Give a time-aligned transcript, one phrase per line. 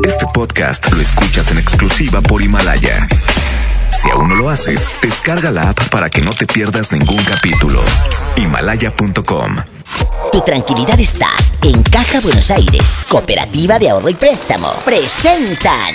[0.00, 3.06] Este podcast lo escuchas en exclusiva por Himalaya.
[3.90, 7.80] Si aún no lo haces, descarga la app para que no te pierdas ningún capítulo.
[8.36, 9.56] Himalaya.com
[10.32, 11.28] Tu tranquilidad está
[11.62, 13.06] en Caja Buenos Aires.
[13.10, 14.72] Cooperativa de Ahorro y Préstamo.
[14.84, 15.94] Presentan.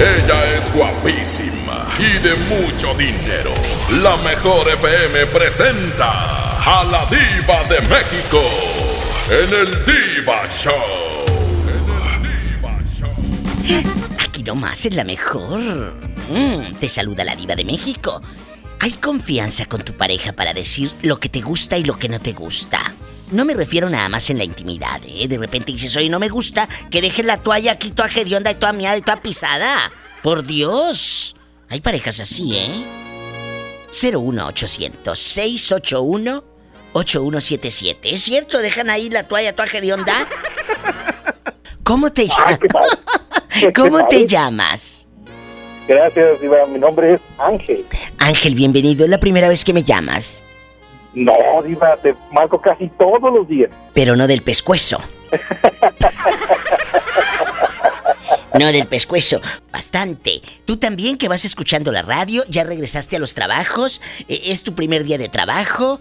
[0.00, 3.52] Ella es guapísima y de mucho dinero.
[4.02, 8.40] La mejor FM presenta a la diva de México
[9.30, 10.72] en el Diva Show.
[11.66, 13.10] En el Diva Show.
[14.26, 15.92] Aquí nomás en la mejor.
[16.30, 18.22] Mm, te saluda la diva de México.
[18.78, 22.20] Hay confianza con tu pareja para decir lo que te gusta y lo que no
[22.20, 22.94] te gusta.
[23.30, 25.28] No me refiero nada más en la intimidad, ¿eh?
[25.28, 28.56] De repente dices, oye, no me gusta que dejes la toalla aquí toda hedionda y
[28.56, 29.76] toda miada y toda pisada.
[30.22, 31.36] Por Dios.
[31.68, 32.84] Hay parejas así, ¿eh?
[33.92, 36.44] 01800 681
[36.92, 38.10] 8177.
[38.14, 38.58] ¿Es cierto?
[38.58, 40.12] ¿Dejan ahí la toalla toda hedionda?
[41.84, 42.58] ¿Cómo te llamas?
[43.74, 45.06] ¿Cómo te llamas?
[45.86, 46.66] Gracias, Diva.
[46.66, 47.84] Mi nombre es Ángel.
[48.18, 49.04] Ángel, bienvenido.
[49.04, 50.44] Es la primera vez que me llamas.
[51.14, 51.34] No,
[51.64, 53.70] Diva, te marco casi todos los días.
[53.94, 54.98] Pero no del pescuezo.
[58.58, 59.40] No del pescuezo,
[59.72, 60.42] bastante.
[60.64, 64.74] Tú también que vas escuchando la radio, ya regresaste a los trabajos, Eh, es tu
[64.74, 66.00] primer día de trabajo.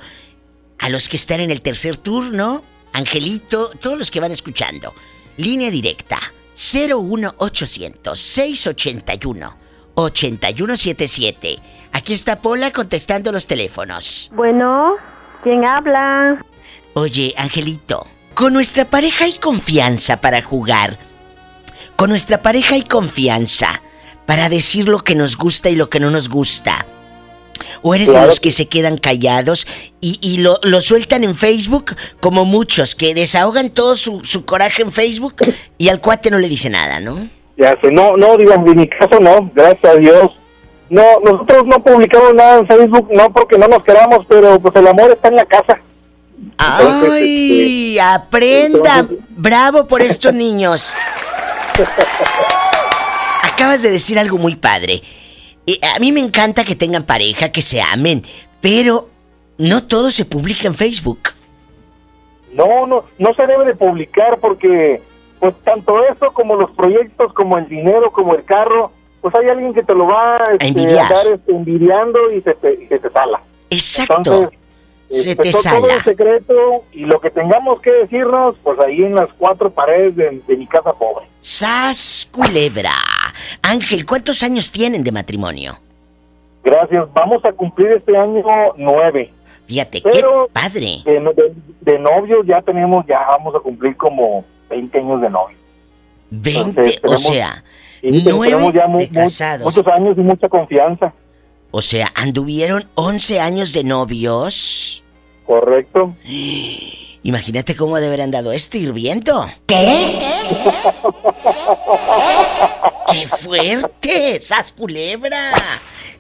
[0.80, 4.94] A los que están en el tercer turno, Angelito, todos los que van escuchando.
[5.38, 6.18] Línea directa
[6.56, 9.58] 01800 681
[9.96, 11.60] 8177.
[11.92, 14.30] Aquí está Pola contestando los teléfonos.
[14.34, 14.96] Bueno,
[15.44, 16.42] ¿quién habla?
[16.94, 20.98] Oye, Angelito, con nuestra pareja hay confianza para jugar.
[21.96, 23.82] Con nuestra pareja hay confianza
[24.26, 26.86] para decir lo que nos gusta y lo que no nos gusta.
[27.82, 29.68] O eres de los que se quedan callados
[30.02, 34.82] y, y lo, lo sueltan en Facebook como muchos, que desahogan todo su, su coraje
[34.82, 35.36] en Facebook
[35.78, 37.28] y al cuate no le dice nada, ¿no?
[37.58, 40.32] Ya sé, no, no, Diva, en mi caso no, gracias a Dios.
[40.90, 44.88] No, nosotros no publicamos nada en Facebook, no porque no nos queramos, pero pues el
[44.88, 45.80] amor está en la casa.
[46.42, 48.00] Entonces, ¡Ay!
[48.00, 49.00] ¡Aprenda!
[49.00, 50.92] entonces- ¡Bravo por estos niños!
[53.44, 55.02] Acabas de decir algo muy padre.
[55.66, 58.24] Y a mí me encanta que tengan pareja, que se amen,
[58.62, 59.10] pero
[59.58, 61.20] no todo se publica en Facebook.
[62.54, 65.02] No, no, no se debe de publicar porque,
[65.40, 68.92] pues tanto eso como los proyectos, como el dinero, como el carro,
[69.22, 71.06] pues hay alguien que te lo va envidiar.
[71.06, 73.42] andar, este, envidiando y se te, se te sala.
[73.70, 74.14] Exacto.
[74.18, 74.60] Entonces,
[75.10, 75.94] se este, te to- Todo sala.
[75.96, 76.54] el secreto
[76.94, 80.68] y lo que tengamos que decirnos, pues ahí en las cuatro paredes de, de mi
[80.68, 81.26] casa pobre.
[81.42, 82.94] ¡Sas, culebra!
[83.64, 85.80] Ángel, ¿cuántos años tienen de matrimonio?
[86.64, 87.08] Gracias.
[87.14, 88.44] Vamos a cumplir este año
[88.78, 89.32] nueve.
[89.66, 90.98] Fíjate, Pero- qué padre.
[91.06, 95.58] De, de, de novios ya tenemos, ya vamos a cumplir como 20 años de novio.
[96.32, 97.64] 20, entonces, o tenemos- sea,
[98.02, 99.66] Y nueve ya mu- de casados.
[99.66, 101.14] muchos años y mucha confianza.
[101.72, 105.04] O sea, anduvieron 11 años de novios.
[105.46, 106.16] Correcto.
[107.24, 109.46] Imagínate cómo de haber andado este hirviendo.
[109.68, 109.76] ¿Qué?
[113.12, 114.40] ¡Qué fuerte!
[114.42, 115.52] ¡Sas culebra!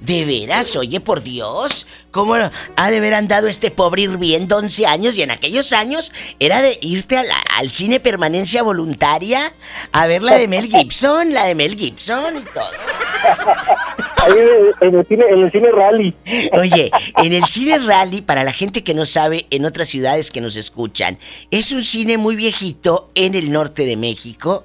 [0.01, 5.15] De veras, oye, por Dios, ¿cómo ha de haber andado este pobre hirviendo 11 años?
[5.17, 9.53] Y en aquellos años era de irte a la- al cine permanencia voluntaria
[9.91, 12.63] a ver la de Mel Gibson, la de Mel Gibson y todo.
[14.25, 14.33] Ahí
[14.81, 16.15] en el cine, en el cine rally.
[16.53, 16.91] Oye,
[17.23, 20.55] en el cine rally, para la gente que no sabe, en otras ciudades que nos
[20.55, 21.17] escuchan,
[21.51, 24.63] es un cine muy viejito en el norte de México,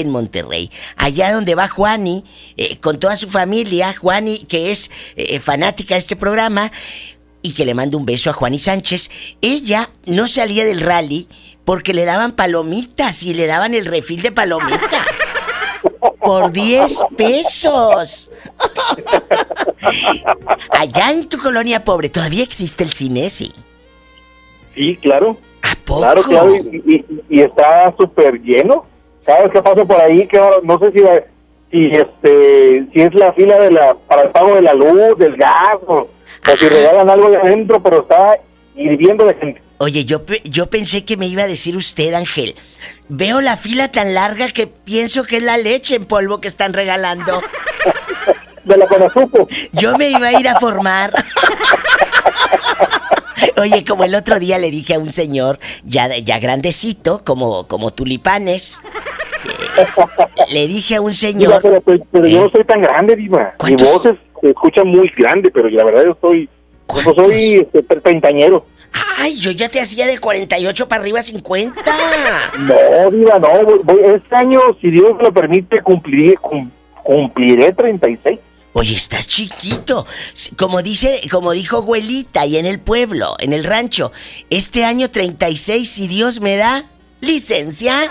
[0.00, 0.70] en Monterrey.
[0.96, 2.24] Allá donde va Juani,
[2.56, 6.70] eh, con toda su familia, Juani, que es eh, fanática de este programa,
[7.42, 9.10] y que le mando un beso a Juani Sánchez,
[9.40, 11.26] ella no salía del rally
[11.64, 15.18] porque le daban palomitas y le daban el refil de palomitas.
[16.20, 18.30] Por 10 pesos.
[20.70, 23.52] Allá en tu colonia pobre, ¿todavía existe el cine, sí?
[24.74, 25.36] Sí, claro.
[25.62, 26.00] ¿A poco?
[26.00, 26.54] Claro, claro.
[26.54, 28.86] Y, y- y está súper lleno.
[29.24, 31.00] Cada vez que paso por ahí, que no sé si,
[31.70, 35.36] si este si es la fila de la para el pago de la luz, del
[35.36, 38.38] gas, o, o si regalan algo de adentro, pero está
[38.74, 39.62] hirviendo de gente.
[39.78, 42.54] Oye, yo, yo pensé que me iba a decir usted, Ángel.
[43.08, 46.72] Veo la fila tan larga que pienso que es la leche en polvo que están
[46.72, 47.42] regalando.
[48.64, 49.48] De la Conazupo.
[49.72, 51.10] Yo me iba a ir a formar.
[53.60, 57.90] Oye, como el otro día le dije a un señor, ya, ya grandecito, como, como
[57.90, 58.80] tulipanes,
[59.76, 59.86] eh,
[60.52, 61.60] le dije a un señor...
[61.62, 62.40] pero, pero- pero yo ¿Eh?
[62.44, 63.54] no soy tan grande, Diva.
[63.64, 66.48] Mi voz es- se escucha muy grande, pero la verdad yo soy...
[67.04, 68.66] Yo soy este, tre- treintañero.
[69.16, 71.82] Ay, yo ya te hacía de 48 para arriba 50.
[72.58, 73.48] No, Diva, no.
[73.64, 76.70] voy- voy- este año, si Dios lo permite, cumpliré, cum-
[77.02, 78.38] cumpliré 36.
[78.74, 80.06] Oye, estás chiquito.
[80.56, 84.12] Como dice, como dijo abuelita y en el pueblo, en el rancho,
[84.48, 86.86] este año 36 si Dios me da
[87.20, 88.10] licencia.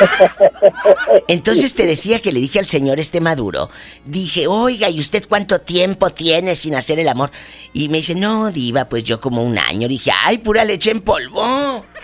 [1.28, 3.70] Entonces te decía que le dije al señor este Maduro,
[4.04, 7.30] dije, oiga, ¿y usted cuánto tiempo tiene sin hacer el amor?
[7.72, 9.88] Y me dice, no, diva, pues yo como un año.
[9.88, 11.84] Dije, ay, pura leche en polvo.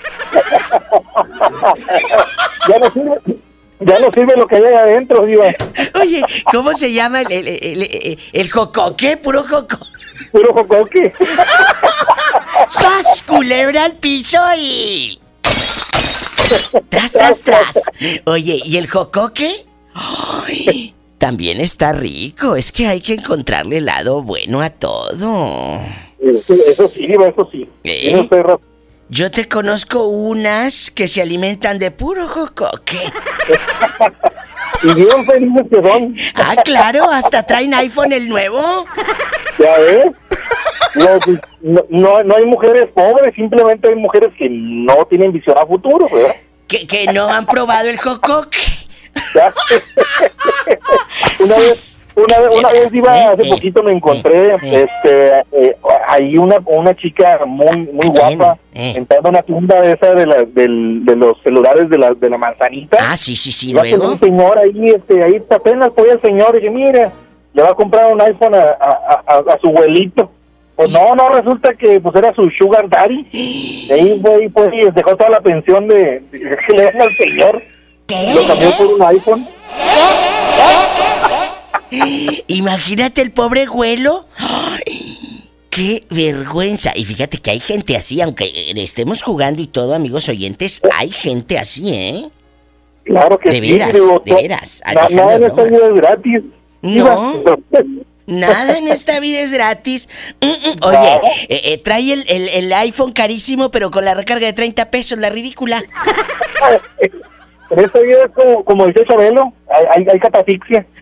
[2.69, 3.19] Ya no sirve,
[3.87, 5.47] ya no sirve lo que hay adentro, Diva.
[6.01, 9.17] Oye, ¿cómo se llama el, el, el, el- jocoque?
[9.17, 9.79] Puro joco.
[10.31, 11.13] Puro jocoque.
[12.69, 13.23] ¡Sas!
[13.27, 15.19] Culebra al piso y.
[16.89, 17.91] Tras, tras, tras.
[18.27, 19.67] Oye, ¿y el jocoque?
[19.95, 22.57] Ay, también está rico.
[22.57, 25.81] Es que hay que encontrarle el lado bueno a todo.
[26.19, 27.69] Eso, eso sí, Diva, eso sí.
[27.85, 28.27] ¿Eh?
[28.31, 28.61] Razón.
[29.15, 32.97] Yo te conozco unas que se alimentan de puro jocoque.
[34.85, 36.17] Y bien felices que son.
[36.35, 38.85] Ah, claro, hasta traen iPhone el nuevo.
[39.57, 40.07] Ya ves.
[40.97, 45.57] No, pues, no, no, no hay mujeres pobres, simplemente hay mujeres que no tienen visión
[45.57, 46.35] a futuro, ¿verdad?
[46.67, 48.59] Que, que no han probado el jocoque.
[51.39, 55.45] Una vez, una, vez- una vez iba, Eh, hace eh, poquito me encontré, eh, este,
[55.53, 55.77] eh,
[56.09, 60.43] ahí una, una chica muy, muy guapa, entrando a una tienda de esa de, la,
[60.45, 62.99] del, de los celulares de la, de la manzanita.
[63.01, 64.09] Ah, sí, sí, sí, luego.
[64.13, 67.13] un señor ahí, este, ahí apenas fue el señor, y dije, mira,
[67.55, 70.31] le va a comprar un iPhone a, a, a, a su abuelito.
[70.75, 73.27] Pues no, no, resulta que pues era su sugar daddy.
[73.33, 77.11] Y ahí fue, y pues, y dejó toda la pensión de, que le dan al
[77.15, 77.63] señor.
[78.09, 79.47] Lo cambió por un iPhone.
[82.49, 84.27] Imagínate el pobre güelo.
[84.37, 85.49] ¡Ay!
[85.71, 86.93] ¡Qué vergüenza!
[86.95, 91.59] Y fíjate que hay gente así, aunque estemos jugando y todo, amigos oyentes, hay gente
[91.59, 92.29] así, ¿eh?
[93.05, 93.73] Claro que De sí.
[93.73, 96.43] veras, digo, de veras, Nada en esta vida es gratis.
[96.83, 97.43] No.
[98.27, 100.09] Nada en esta vida es gratis.
[100.41, 100.77] Mm, mm.
[100.83, 104.91] Oye, eh, eh, trae el, el- el iPhone carísimo, pero con la recarga de 30
[104.91, 105.83] pesos, la ridícula.
[107.73, 110.87] En esta vida es como, como dice Chabelo, hay, hay, hay catafixia.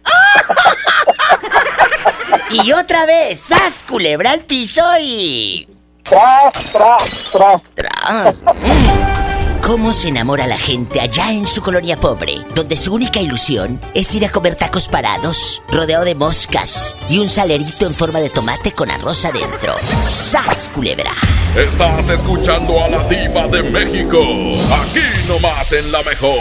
[2.51, 3.85] Y otra vez, ¡sas!
[3.85, 5.69] Culebra al piso y.
[6.03, 7.63] Tras, tras, tras.
[7.75, 8.43] Tras.
[9.63, 14.15] ¿Cómo se enamora la gente allá en su colonia pobre, donde su única ilusión es
[14.15, 18.73] ir a comer tacos parados, rodeado de moscas y un salerito en forma de tomate
[18.73, 19.77] con arroz adentro?
[20.03, 21.13] ¡Sas, culebra!
[21.57, 24.19] Estás escuchando a la diva de México.
[24.73, 26.41] Aquí nomás en la mejor.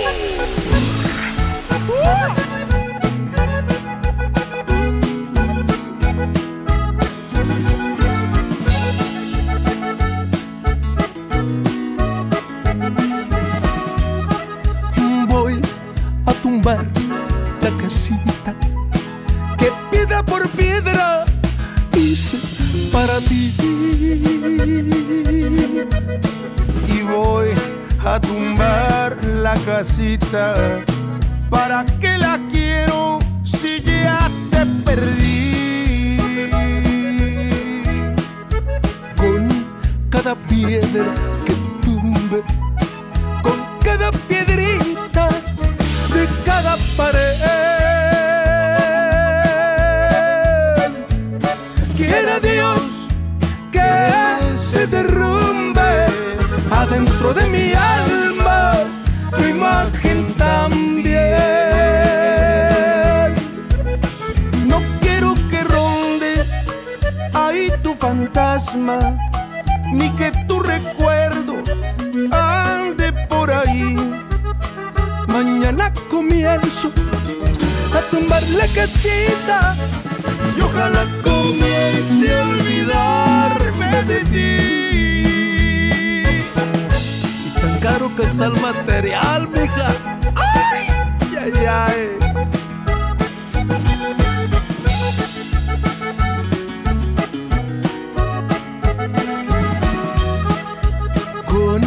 [101.49, 101.81] Con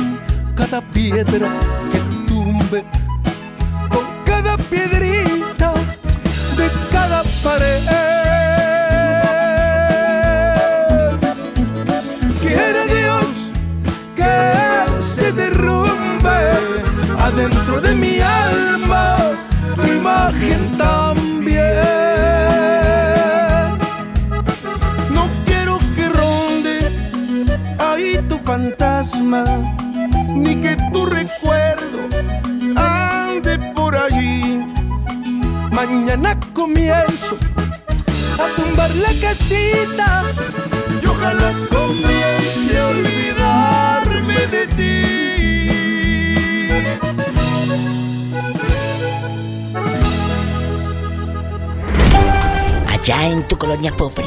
[0.54, 1.48] cada piedra
[1.90, 2.84] que tumbe,
[3.88, 5.72] con cada piedrita
[6.56, 7.82] de cada pared.
[12.40, 13.50] Quiere Dios
[14.16, 16.38] que se derrumbe
[17.18, 19.16] adentro de mi alma
[19.76, 20.72] tu imagen.
[29.14, 32.08] Ni que tu recuerdo
[32.76, 34.60] ande por allí.
[35.70, 37.36] Mañana comienzo
[38.38, 40.24] a tumbar la casita
[41.02, 44.92] y ojalá comience a olvidarme de ti.
[52.88, 54.26] Allá en tu colonia pobre,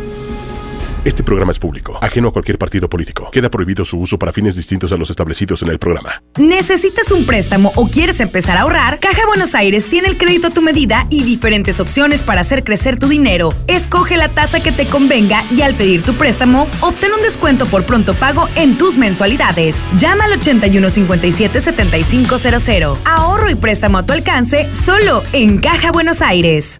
[1.03, 3.31] Este programa es público, ajeno a cualquier partido político.
[3.31, 6.21] Queda prohibido su uso para fines distintos a los establecidos en el programa.
[6.37, 8.99] ¿Necesitas un préstamo o quieres empezar a ahorrar?
[8.99, 12.99] Caja Buenos Aires tiene el crédito a tu medida y diferentes opciones para hacer crecer
[12.99, 13.51] tu dinero.
[13.65, 17.83] Escoge la tasa que te convenga y al pedir tu préstamo, obtén un descuento por
[17.83, 19.89] pronto pago en tus mensualidades.
[19.97, 22.99] Llama al 8157-7500.
[23.05, 26.79] Ahorro y préstamo a tu alcance solo en Caja Buenos Aires.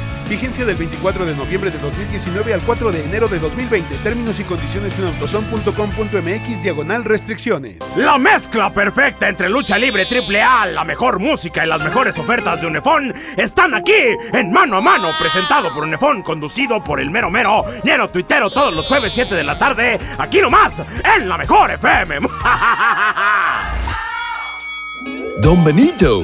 [0.31, 3.97] Vigencia del 24 de noviembre de 2019 al 4 de enero de 2020.
[3.97, 7.79] Términos y condiciones en autozone.com.mx diagonal restricciones.
[7.97, 12.61] La mezcla perfecta entre lucha libre triple A, la mejor música y las mejores ofertas
[12.61, 13.91] de Unefón están aquí
[14.31, 18.73] en Mano a Mano, presentado por Unefón, conducido por el mero mero, lleno tuitero todos
[18.73, 20.81] los jueves 7 de la tarde, aquí nomás,
[21.13, 22.19] en la mejor FM.
[25.41, 26.23] Don Benito,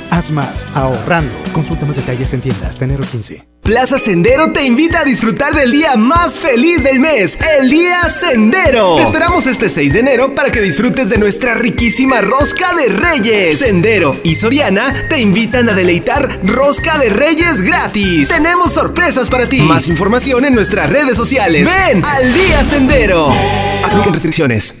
[0.11, 1.33] Haz más, ahorrando.
[1.53, 3.47] Consulta más detalles en tienda hasta enero 15.
[3.63, 8.97] Plaza Sendero te invita a disfrutar del día más feliz del mes, el Día Sendero.
[8.97, 13.59] Te esperamos este 6 de enero para que disfrutes de nuestra riquísima rosca de reyes.
[13.59, 18.27] Sendero y Soriana te invitan a deleitar rosca de reyes gratis.
[18.27, 19.61] Tenemos sorpresas para ti.
[19.61, 21.69] Más información en nuestras redes sociales.
[21.73, 23.29] Ven al Día Sendero.
[23.85, 24.80] Apliquen restricciones.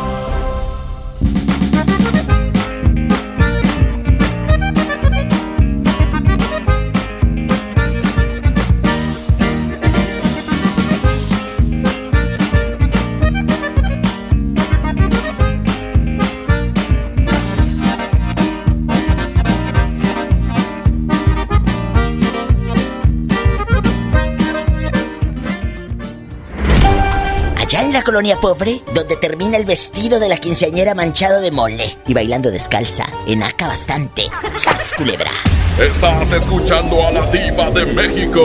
[28.03, 33.05] Colonia pobre, donde termina el vestido de la quinceañera manchado de mole y bailando descalza,
[33.27, 34.29] enaca bastante.
[34.51, 35.31] ¡Sas, culebra!
[35.79, 38.41] Estás escuchando a la diva de México.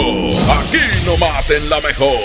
[0.48, 2.18] Aquí nomás en la mejor.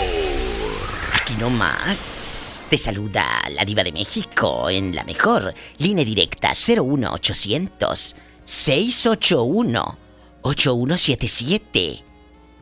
[1.13, 9.97] Aquí nomás te saluda la diva de México en la mejor línea directa 01800 681
[10.41, 12.03] 8177.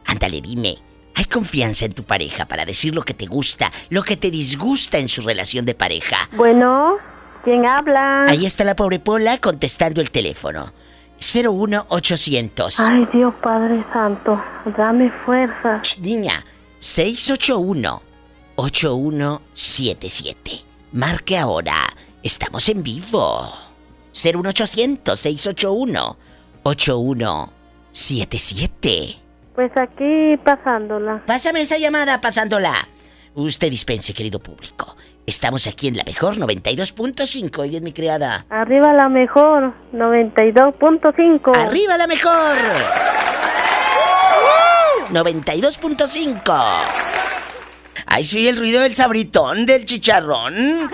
[0.05, 0.77] Ándale, dime,
[1.19, 4.99] ¿hay confianza en tu pareja para decir lo que te gusta, lo que te disgusta
[4.99, 6.29] en su relación de pareja?
[6.31, 6.95] Bueno,
[7.43, 8.23] ¿quién habla?
[8.23, 10.71] Ahí está la pobre Pola contestando el teléfono.
[11.19, 12.79] 01800.
[12.79, 14.41] Ay, Dios Padre Santo,
[14.77, 15.81] dame fuerza.
[15.99, 16.45] Niña,
[16.79, 18.01] 681
[18.55, 20.51] 8177.
[20.93, 21.93] Marque ahora.
[22.23, 23.45] Estamos en vivo.
[24.13, 26.15] 01800 681
[26.63, 29.18] 8177.
[29.59, 31.21] Pues aquí pasándola.
[31.25, 32.87] Pásame esa llamada pasándola.
[33.35, 34.95] Usted dispense, querido público.
[35.25, 38.45] Estamos aquí en la mejor 92.5 y es mi criada.
[38.49, 41.57] Arriba la mejor, 92.5.
[41.57, 42.55] ¡Arriba la mejor!
[45.11, 46.63] 92.5.
[48.05, 50.89] Ahí sí el ruido del sabritón del chicharrón.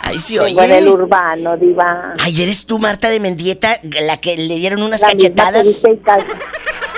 [0.00, 0.64] Ahí sí oye.
[0.64, 2.14] En el urbano, diva.
[2.18, 6.24] Ay, eres tú, Marta de Mendieta, la que le dieron unas La misma cachetadas cal-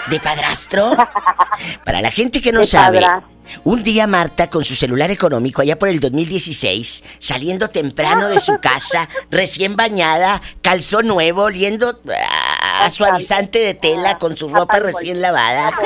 [0.09, 0.97] de padrastro.
[1.85, 3.29] Para la gente que no sabe, padrastro.
[3.65, 8.59] un día Marta con su celular económico allá por el 2016, saliendo temprano de su
[8.61, 15.21] casa, recién bañada, calzón nuevo, oliendo a, a suavizante de tela con su ropa recién
[15.21, 15.73] lavada.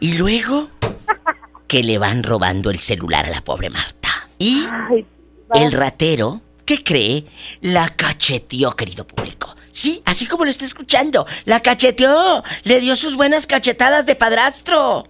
[0.00, 0.68] Y luego
[1.66, 4.28] que le van robando el celular a la pobre Marta.
[4.38, 4.66] Y
[5.54, 7.26] el ratero, ¿qué cree?
[7.62, 9.54] La cacheteó, querido público.
[9.74, 11.26] Sí, así como lo está escuchando.
[11.46, 12.44] La cacheteó.
[12.62, 15.08] Le dio sus buenas cachetadas de padrastro.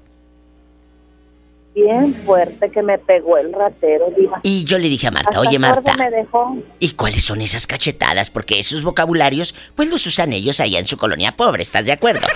[1.74, 4.40] Bien fuerte que me pegó el ratero, diva.
[4.42, 6.56] Y yo le dije a Marta, Hasta oye Marta, me dejó.
[6.78, 8.30] ¿y cuáles son esas cachetadas?
[8.30, 12.26] Porque esos vocabularios, pues los usan ellos allá en su colonia pobre, ¿estás de acuerdo?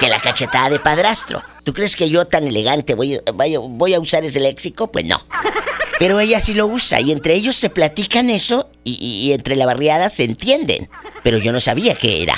[0.00, 1.40] Que la cachetada de padrastro.
[1.64, 4.92] ¿Tú crees que yo tan elegante voy a usar ese léxico?
[4.92, 5.24] Pues no.
[6.00, 10.08] Pero ella sí lo usa y entre ellos se platican eso y, entre la barriada
[10.08, 10.88] se entienden.
[11.22, 12.36] Pero yo no sabía qué era.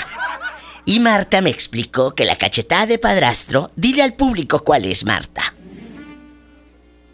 [0.84, 5.42] Y Marta me explicó que la cachetada de padrastro, dile al público cuál es, Marta.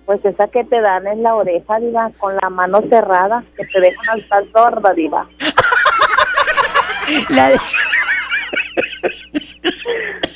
[0.07, 3.79] Pues esa que te dan en la oreja, diva, con la mano cerrada, que te
[3.79, 5.29] dejan hasta sorda, diva.
[7.29, 7.59] La de...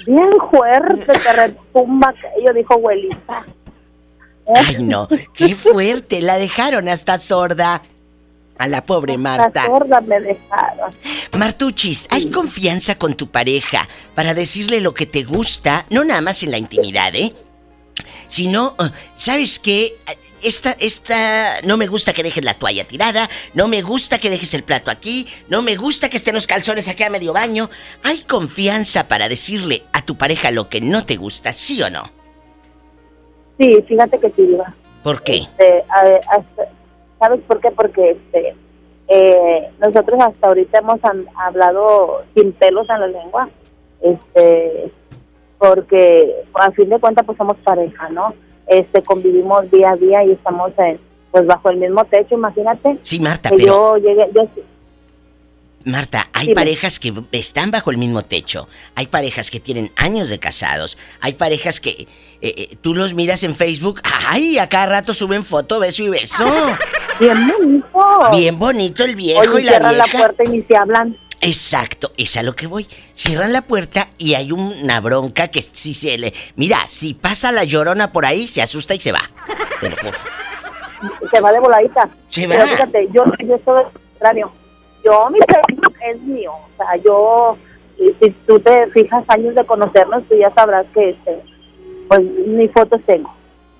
[0.07, 3.47] Bien fuerte, te retumba aquello, dijo abuelita.
[4.55, 7.83] Ay, no, qué fuerte, la dejaron hasta sorda.
[8.59, 9.67] A la pobre Marta.
[9.67, 10.95] Sorda me dejaron.
[11.37, 16.43] Martuchis, ¿hay confianza con tu pareja para decirle lo que te gusta, no nada más
[16.43, 17.35] en la intimidad, ¿eh?
[18.29, 19.99] Si no, eh, ¿sabes qué?
[20.43, 24.55] Esta, esta, no me gusta que dejes la toalla tirada, no me gusta que dejes
[24.55, 27.71] el plato aquí, no me gusta que estén los calzones aquí a medio baño.
[28.03, 32.22] ¿Hay confianza para decirle a tu pareja lo que no te gusta, sí o no?
[33.59, 34.75] Sí, fíjate que sí, Diva.
[35.03, 35.37] ¿Por qué?
[35.37, 36.43] Este, a
[37.19, 37.71] ¿Sabes por qué?
[37.71, 38.55] Porque este,
[39.09, 40.99] eh, nosotros hasta ahorita hemos
[41.37, 43.49] hablado sin pelos en la lengua,
[44.01, 44.91] este,
[45.59, 48.35] porque a fin de cuentas pues somos pareja, ¿no?
[48.67, 50.99] Este, convivimos día a día y estamos en,
[51.31, 52.99] pues bajo el mismo techo, imagínate.
[53.03, 54.47] Sí, Marta, que pero- yo llegue, yo,
[55.85, 60.39] Marta, hay parejas que están bajo el mismo techo, hay parejas que tienen años de
[60.39, 62.07] casados, hay parejas que eh,
[62.41, 66.45] eh, tú los miras en Facebook, ay, a cada rato suben foto, beso y beso.
[67.21, 68.31] Bien bonito.
[68.33, 70.19] Bien bonito el viejo Oye, y la cierran la vieja.
[70.19, 71.17] puerta y ni se hablan.
[71.41, 72.87] Exacto, es a lo que voy.
[73.15, 76.33] Cierran la puerta y hay una bronca que si se le...
[76.55, 79.29] Mira, si pasa la llorona por ahí, se asusta y se va.
[79.81, 80.19] Te lo juro.
[81.33, 82.09] se va de voladita.
[82.29, 82.69] Se Pero va.
[82.69, 84.53] fíjate, yo, yo al contrario.
[85.05, 86.53] Yo, mi Facebook es mío.
[86.53, 87.57] O sea, yo,
[87.97, 91.41] si tú te fijas años de conocernos, tú ya sabrás que, este,
[92.09, 93.33] pues, ni fotos tengo.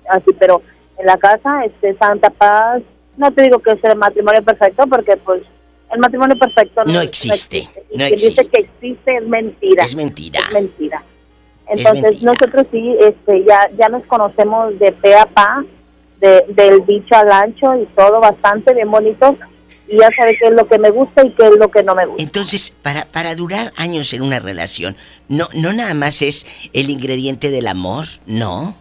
[0.09, 0.61] Así, pero
[0.97, 2.81] en la casa, este, Santa Paz,
[3.17, 5.43] no te digo que es el matrimonio perfecto, porque, pues,
[5.91, 8.41] el matrimonio perfecto No existe, no quien existe.
[8.41, 9.83] dice que existe es mentira.
[9.83, 10.39] Es mentira.
[10.47, 11.03] Es mentira.
[11.69, 12.31] Es Entonces, mentira.
[12.31, 15.63] nosotros sí, este, ya, ya nos conocemos de pe a pa,
[16.19, 19.37] de, del dicho al ancho y todo bastante bien bonito.
[19.87, 21.93] Y ya sabe qué es lo que me gusta y qué es lo que no
[21.95, 22.23] me gusta.
[22.23, 24.95] Entonces, para, para durar años en una relación,
[25.27, 28.77] no, no nada más es el ingrediente del amor, no.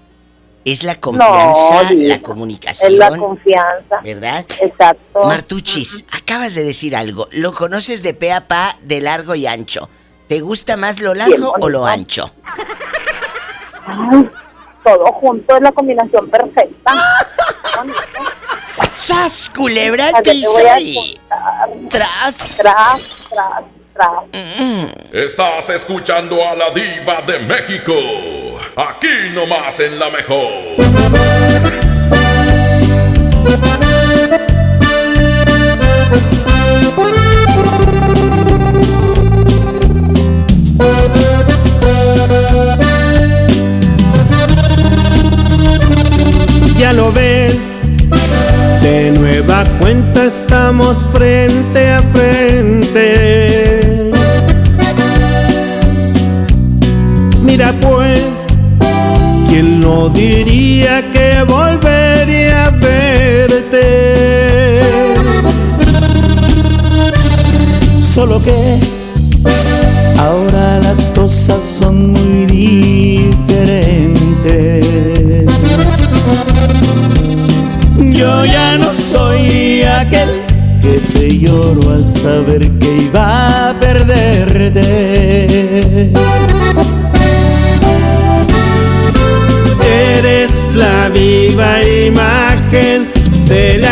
[0.64, 2.92] Es la confianza, la comunicación.
[2.92, 4.00] Es la confianza.
[4.04, 4.46] ¿Verdad?
[4.60, 5.24] Exacto.
[5.24, 7.26] Martuchis, acabas de decir algo.
[7.32, 9.88] Lo conoces de pe a pa, de largo y ancho.
[10.28, 12.32] ¿Te gusta más lo largo o lo ancho?
[13.86, 14.30] Ay,
[14.84, 16.92] todo junto es la combinación perfecta.
[18.96, 21.18] ¡Sas, culebra al piso y-.
[21.88, 22.58] Tras.
[22.58, 23.62] Tras, tras,
[23.94, 24.08] tras.
[25.12, 27.94] Estás escuchando a la diva de México.
[28.76, 30.76] Aquí nomás en la mejor.
[46.78, 47.71] Ya lo ves,
[48.82, 54.10] de nueva cuenta estamos frente a frente.
[57.42, 58.48] Mira pues,
[59.48, 63.21] ¿quién no diría que volvería a verte?
[92.06, 93.08] Imagen
[93.46, 93.91] de la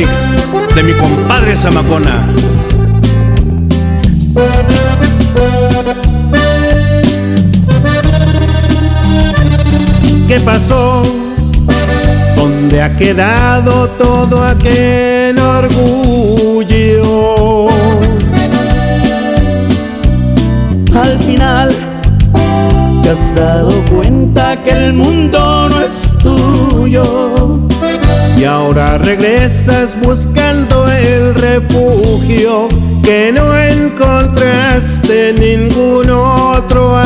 [0.00, 2.26] de mi compadre Zamacona.
[10.26, 11.02] ¿Qué pasó?
[12.34, 16.88] ¿Dónde ha quedado todo aquel orgullo?
[20.94, 21.74] Al final
[23.10, 27.58] has dado cuenta que el mundo no es tuyo.
[28.36, 32.68] Y ahora regresas buscando el refugio
[33.02, 36.96] que no encontraste en ningún otro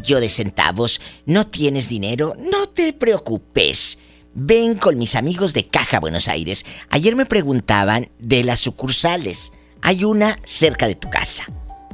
[0.00, 3.98] apuradillo de centavos, no tienes dinero, no te preocupes.
[4.34, 6.64] Ven con mis amigos de Caja Buenos Aires.
[6.88, 9.52] Ayer me preguntaban de las sucursales.
[9.82, 11.44] Hay una cerca de tu casa.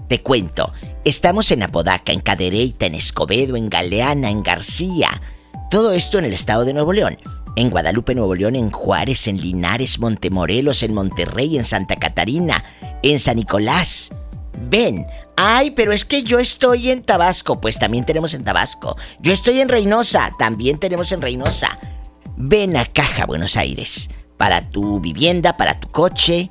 [0.08, 0.72] Te cuento,
[1.04, 5.20] estamos en Apodaca, en Cadereyta, en Escobedo, en Galeana, en García.
[5.70, 7.18] Todo esto en el estado de Nuevo León.
[7.56, 12.62] En Guadalupe, Nuevo León, en Juárez, en Linares, Montemorelos, en Monterrey, en Santa Catarina,
[13.02, 14.10] en San Nicolás.
[14.68, 15.06] Ven.
[15.36, 17.60] Ay, pero es que yo estoy en Tabasco.
[17.60, 18.96] Pues también tenemos en Tabasco.
[19.20, 20.30] Yo estoy en Reynosa.
[20.38, 21.78] También tenemos en Reynosa.
[22.36, 24.10] Ven a Caja Buenos Aires.
[24.38, 26.50] Para tu vivienda, para tu coche.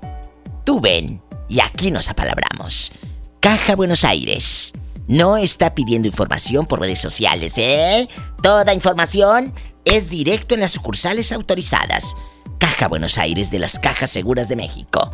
[0.63, 1.19] Tú ven.
[1.49, 2.91] Y aquí nos apalabramos.
[3.39, 4.71] Caja Buenos Aires.
[5.07, 8.07] No está pidiendo información por redes sociales, ¿eh?
[8.41, 12.15] Toda información es directo en las sucursales autorizadas.
[12.59, 15.11] Caja Buenos Aires de las Cajas Seguras de México.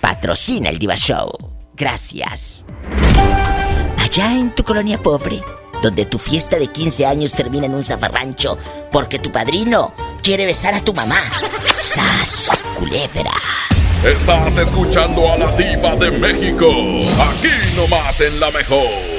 [0.00, 1.57] Patrocina el Diva Show.
[1.78, 2.64] Gracias.
[3.98, 5.40] Allá en tu colonia pobre,
[5.82, 8.58] donde tu fiesta de 15 años termina en un zafarrancho
[8.90, 11.20] porque tu padrino quiere besar a tu mamá.
[11.72, 13.32] ¡Sas, culebra!
[14.04, 16.68] Estás escuchando a la diva de México.
[17.20, 19.17] Aquí nomás en la mejor.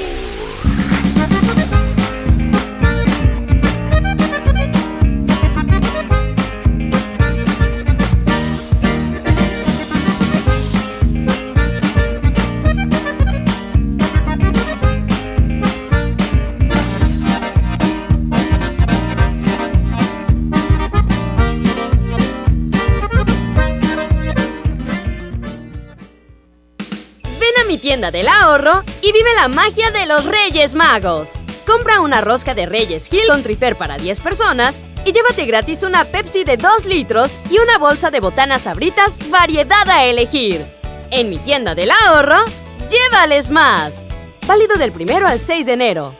[27.90, 31.32] Tienda del ahorro y vive la magia de los Reyes Magos.
[31.66, 36.04] Compra una rosca de Reyes Hill con Trifer para 10 personas y llévate gratis una
[36.04, 40.64] Pepsi de 2 litros y una bolsa de botanas sabritas variedad a elegir.
[41.10, 42.44] En mi tienda del ahorro,
[42.88, 44.00] llévales más.
[44.46, 46.19] Válido del primero al 6 de enero.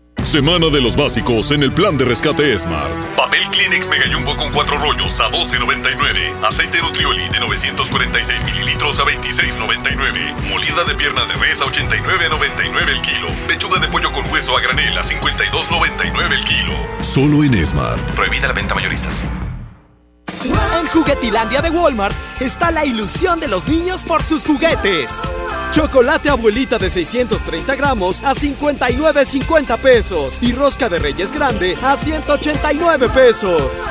[0.31, 3.05] Semana de los básicos en el plan de rescate Smart.
[3.17, 6.41] Papel Kleenex Mega Jumbo con 4 rollos a 12.99.
[6.41, 10.49] Aceite Nutrioli de 946 mililitros a 26.99.
[10.49, 13.27] Molida de pierna de res a 89.99 el kilo.
[13.45, 16.73] Pechuga de pollo con hueso a granel a 52.99 el kilo.
[17.01, 17.99] Solo en Smart.
[18.11, 19.25] Prohibida la venta mayoristas.
[20.43, 25.19] En Juguetilandia de Walmart está la ilusión de los niños por sus juguetes.
[25.71, 33.09] Chocolate abuelita de 630 gramos a 59.50 pesos y rosca de reyes grande a 189
[33.09, 33.81] pesos.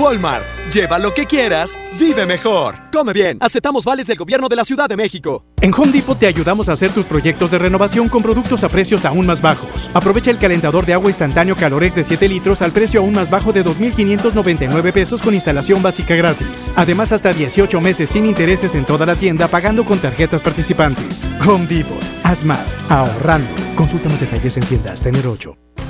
[0.00, 2.74] Walmart, lleva lo que quieras, vive mejor.
[2.90, 5.44] Come bien, aceptamos vales del gobierno de la Ciudad de México.
[5.60, 9.04] En Home Depot te ayudamos a hacer tus proyectos de renovación con productos a precios
[9.04, 9.90] aún más bajos.
[9.92, 13.52] Aprovecha el calentador de agua instantáneo Calores de 7 litros al precio aún más bajo
[13.52, 16.72] de 2.599 pesos con instalación básica gratis.
[16.76, 21.30] Además, hasta 18 meses sin intereses en toda la tienda pagando con tarjetas participantes.
[21.46, 22.02] Home Depot.
[22.22, 23.50] Haz más, ahorrando.
[23.76, 25.02] Consulta más detalles en tiendas.
[25.02, 25.54] Tener 8.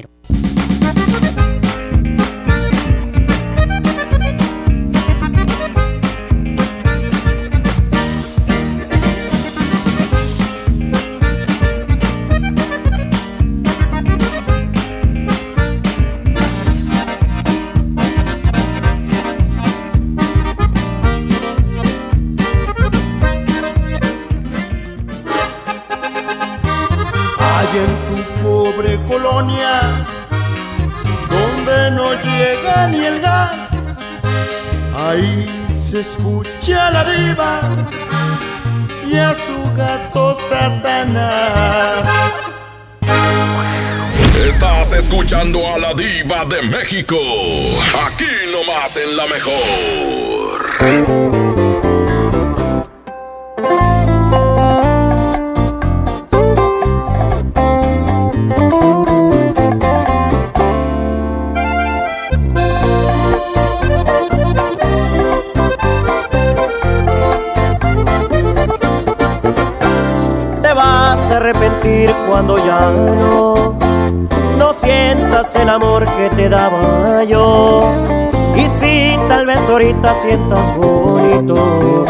[0.00, 0.69] Hay
[35.10, 37.88] ahí se escucha la diva
[39.10, 42.08] y a su gato Satanás.
[44.46, 47.16] Estás escuchando a la diva de México.
[48.06, 50.60] Aquí nomás en la mejor.
[79.90, 82.04] Ahorita sientas bonito,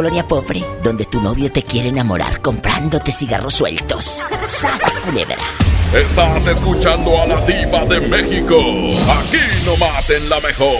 [0.00, 4.24] Colonia pobre, donde tu novio te quiere enamorar comprándote cigarros sueltos.
[4.46, 5.36] ¡Sas, culebra!
[5.94, 8.56] Estás escuchando a la diva de México.
[8.56, 9.36] Aquí
[9.66, 10.78] nomás en la mejor.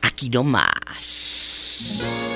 [0.00, 2.34] Aquí no más.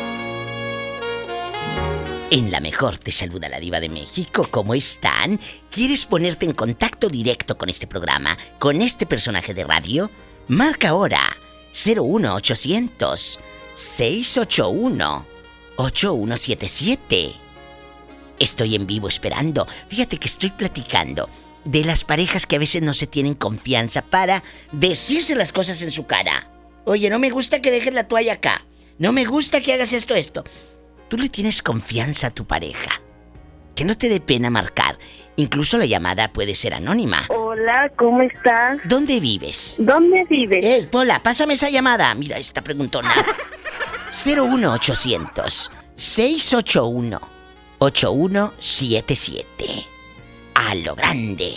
[2.31, 4.49] En la mejor te saluda la diva de México.
[4.51, 5.41] ¿Cómo están?
[5.71, 10.11] ¿Quieres ponerte en contacto directo con este programa, con este personaje de radio?
[10.47, 11.23] Marca ahora
[11.73, 13.41] 01800
[13.75, 15.27] 681
[15.77, 17.33] 8177.
[18.39, 19.67] Estoy en vivo esperando.
[19.89, 21.29] Fíjate que estoy platicando
[21.65, 25.91] de las parejas que a veces no se tienen confianza para decirse las cosas en
[25.91, 26.51] su cara.
[26.85, 28.65] Oye, no me gusta que dejes la toalla acá.
[28.99, 30.45] No me gusta que hagas esto, esto.
[31.09, 33.01] Tú le tienes confianza a tu pareja.
[33.75, 34.99] Que no te dé pena marcar.
[35.37, 37.27] Incluso la llamada puede ser anónima.
[37.29, 38.79] Hola, ¿cómo estás?
[38.85, 39.77] ¿Dónde vives?
[39.81, 40.65] ¿Dónde vives?
[40.65, 42.15] Ey, Pola, pásame esa llamada.
[42.15, 43.13] Mira, esta preguntona.
[44.15, 47.21] 01800 681
[47.79, 49.65] 8177.
[50.55, 51.51] A lo grande.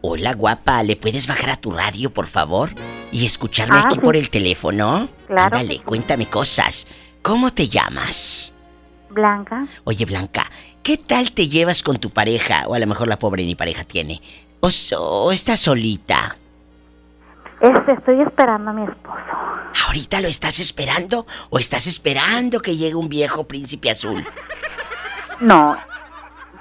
[0.00, 2.70] Hola, guapa, ¿le puedes bajar a tu radio, por favor?
[3.12, 4.00] Y escucharme Ah, aquí sí.
[4.00, 5.10] por el teléfono.
[5.26, 6.86] Claro Ándale, cuéntame cosas.
[7.20, 8.54] ¿Cómo te llamas?
[9.10, 9.66] Blanca.
[9.84, 10.46] Oye, Blanca,
[10.82, 12.64] ¿qué tal te llevas con tu pareja?
[12.66, 14.22] O a lo mejor la pobre ni pareja tiene.
[14.60, 16.36] ¿O, o estás solita?
[17.60, 19.18] Este, estoy esperando a mi esposo.
[19.86, 21.26] ¿Ahorita lo estás esperando?
[21.50, 24.24] ¿O estás esperando que llegue un viejo príncipe azul?
[25.40, 25.76] No,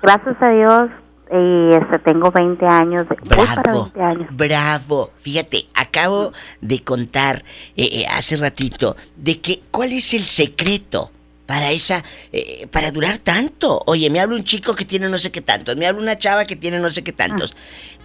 [0.01, 0.89] gracias a Dios,
[1.31, 3.03] y este, tengo 20 años.
[3.25, 4.27] Bravo, 20 años.
[4.31, 5.11] bravo.
[5.17, 7.43] Fíjate, acabo de contar
[7.75, 11.11] eh, eh, hace ratito de que cuál es el secreto
[11.45, 13.81] para esa, eh, para durar tanto.
[13.87, 16.45] Oye, me habla un chico que tiene no sé qué tantos, me habla una chava
[16.45, 17.55] que tiene no sé qué tantos.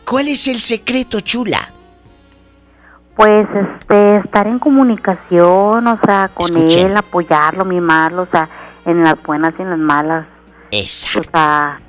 [0.05, 1.73] ¿Cuál es el secreto, chula?
[3.17, 8.49] Pues este, estar en comunicación, o sea, con él, apoyarlo, mimarlo, o sea,
[8.87, 10.27] en las buenas y en las malas.
[10.71, 11.21] Exacto.
[11.21, 11.81] O sea,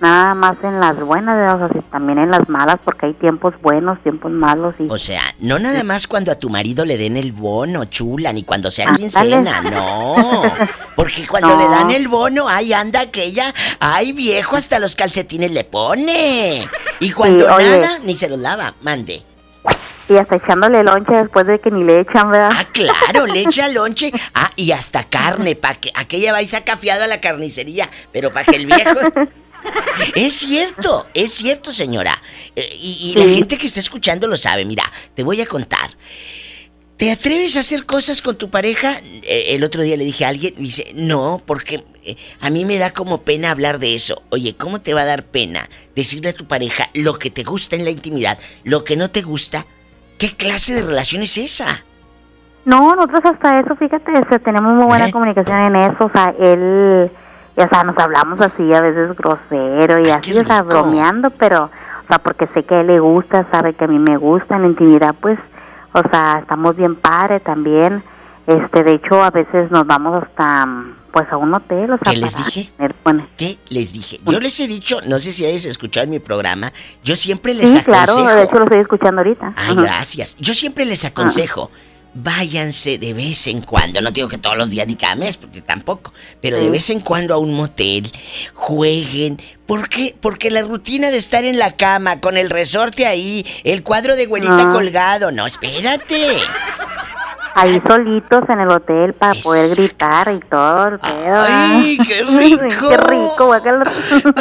[0.00, 4.02] nada más en las buenas, o sea, también en las malas, porque hay tiempos buenos,
[4.02, 4.74] tiempos malos.
[4.78, 4.88] Y...
[4.90, 8.42] O sea, no nada más cuando a tu marido le den el bono, chula, ni
[8.42, 10.42] cuando sea quincena, no.
[10.96, 11.58] Porque cuando No.
[11.58, 16.66] le dan el bono, ahí anda aquella, ay viejo, hasta los calcetines le pone.
[17.00, 19.22] Y cuando Sí, nada, ni se los lava, mande.
[20.08, 22.50] Y hasta echándole lonche después de que ni le echan, ¿verdad?
[22.52, 24.10] Ah, claro, le echa lonche.
[24.34, 28.30] Ah, y hasta carne, para que aquella va y saca fiado a la carnicería, pero
[28.30, 28.98] para que el viejo...
[30.16, 32.20] Es cierto, es cierto, señora.
[32.56, 33.36] Eh, y y la Sí.
[33.36, 34.64] gente que está escuchando lo sabe.
[34.64, 34.82] Mira,
[35.14, 35.96] te voy a contar.
[36.96, 39.00] ¿Te atreves a hacer cosas con tu pareja?
[39.22, 42.64] Eh, el otro día le dije a alguien, y dice, no, porque eh, a mí
[42.64, 44.22] me da como pena hablar de eso.
[44.30, 47.76] Oye, ¿cómo te va a dar pena decirle a tu pareja lo que te gusta
[47.76, 49.66] en la intimidad, lo que no te gusta?
[50.22, 51.82] ¿Qué clase de relación es esa?
[52.64, 56.32] No, nosotros hasta eso, fíjate, o sea, tenemos muy buena comunicación en eso, o sea,
[56.38, 57.10] él,
[57.56, 62.06] o sea, nos hablamos así a veces grosero y así, o sea, bromeando, pero, o
[62.06, 64.62] sea, porque sé que a él le gusta, sabe que a mí me gusta, en
[64.62, 65.40] la intimidad, pues,
[65.92, 68.04] o sea, estamos bien padre también,
[68.46, 70.66] este, de hecho, a veces nos vamos hasta,
[71.12, 72.70] pues, a un hotel, o sea, ¿Qué les dije?
[73.04, 74.18] bueno, ¿Qué les dije?
[74.24, 76.72] Yo les he dicho, no sé si hayas escuchado en mi programa,
[77.04, 78.36] yo siempre les sí, claro, aconsejo.
[78.36, 79.52] de hecho lo estoy escuchando ahorita.
[79.56, 80.36] Ay, gracias.
[80.38, 81.70] Yo siempre les aconsejo,
[82.14, 85.60] váyanse de vez en cuando, no digo que todos los días ni cada mes, porque
[85.62, 86.12] tampoco,
[86.42, 88.10] pero de vez en cuando a un motel,
[88.54, 89.40] jueguen.
[89.66, 90.14] ¿Por qué?
[90.20, 94.26] Porque la rutina de estar en la cama con el resorte ahí, el cuadro de
[94.26, 94.72] güelita Ah.
[94.72, 96.36] colgado, no, espérate.
[97.54, 101.42] Ahí solitos en el hotel para poder gritar y todo el pedo.
[101.48, 102.88] Ay, qué rico.
[102.88, 103.84] qué rico, guácala.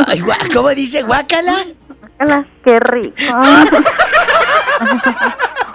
[0.07, 1.51] Ay, ¿Cómo dice guácala?
[2.18, 3.16] Guácala, qué rico.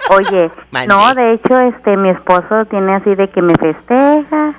[0.09, 0.87] Oye, Mande.
[0.87, 4.53] no, de hecho, este, mi esposo tiene así de que me festeja,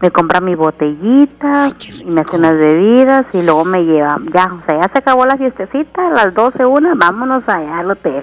[0.00, 1.70] me compra mi botellita
[2.00, 5.26] y me hace unas bebidas y luego me lleva, ya, o sea, ya se acabó
[5.26, 8.22] la fiestecita, a las 12, una, vámonos allá al hotel.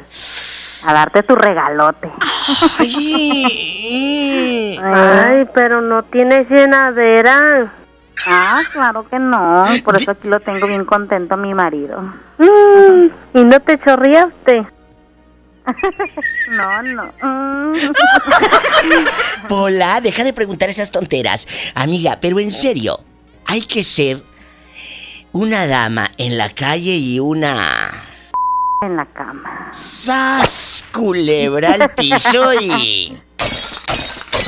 [0.86, 2.10] A darte tu regalote.
[4.82, 7.74] Ay, pero no tienes llenadera.
[8.26, 9.66] Ah, claro que no.
[9.84, 12.02] Por eso aquí lo tengo bien contento a mi marido.
[12.38, 14.68] Mm, ¿Y no te chorreaste?
[16.50, 17.74] No, no.
[19.48, 21.48] Pola, deja de preguntar esas tonteras.
[21.76, 23.00] Amiga, pero en serio,
[23.46, 24.24] hay que ser
[25.32, 27.79] una dama en la calle y una...
[28.82, 29.68] En la cama.
[29.72, 30.86] ¡Sas!
[30.94, 33.18] Culebra al piso y...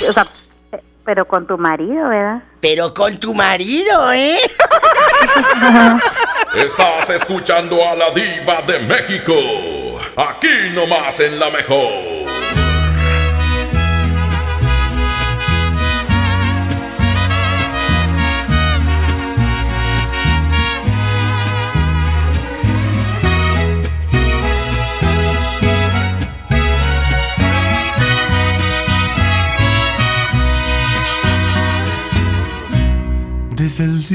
[0.10, 0.26] O sea,
[0.72, 2.42] eh, pero con tu marido, ¿verdad?
[2.62, 4.40] Pero con tu marido, ¿eh?
[6.56, 9.34] Estás escuchando a la diva de México.
[10.16, 12.21] Aquí nomás en la mejor.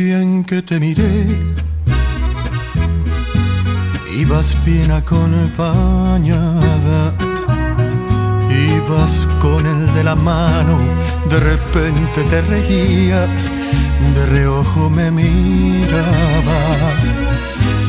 [0.07, 1.27] Día que te miré,
[4.17, 6.33] ibas bien acompañada.
[8.77, 10.79] Ibas con el de la mano,
[11.29, 13.51] de repente te reías,
[14.15, 17.01] de reojo me mirabas.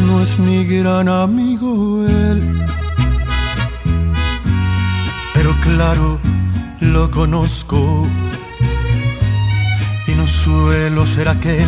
[0.07, 2.41] No es mi gran amigo él,
[5.35, 6.17] pero claro,
[6.81, 8.07] lo conozco
[10.07, 11.67] y no suelo ser aquel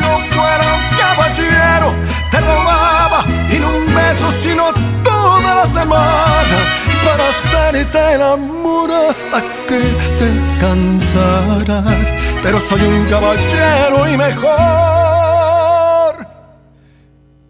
[0.00, 1.94] Si no fuera un caballero,
[2.30, 4.72] te robaba y no un beso, sino
[5.02, 6.56] toda la semana
[7.04, 9.80] para hacerte el amor hasta que
[10.16, 10.28] te
[10.58, 12.08] cansarás.
[12.42, 14.48] Pero soy un caballero y mejor,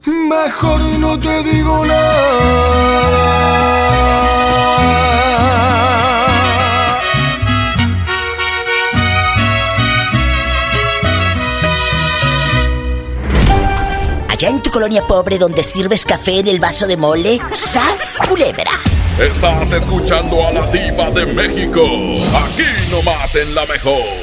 [0.07, 3.40] mejor no te digo nada.
[14.41, 18.81] Allá en tu colonia pobre donde sirves café en el vaso de mole, ¡sas culebra!
[19.19, 21.83] Estás escuchando a la diva de México.
[22.35, 24.20] Aquí nomás en la mejor.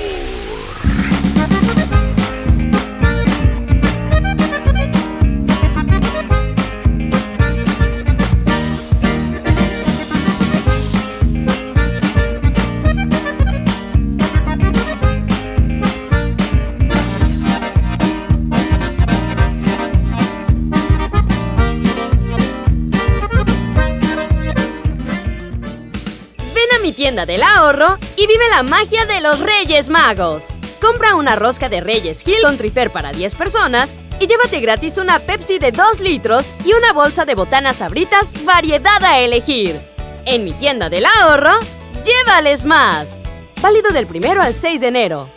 [27.25, 30.47] Del ahorro y vive la magia de los Reyes Magos.
[30.79, 35.19] Compra una rosca de Reyes Hill con Trifer para 10 personas y llévate gratis una
[35.19, 39.79] Pepsi de 2 litros y una bolsa de botanas sabritas variedad a elegir.
[40.25, 41.59] En mi tienda del ahorro,
[42.03, 43.15] llévales más.
[43.61, 45.36] Válido del primero al 6 de enero.